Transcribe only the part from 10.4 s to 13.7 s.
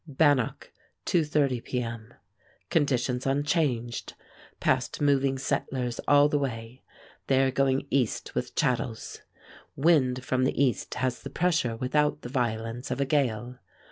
the east has the pressure without the violence of a gale.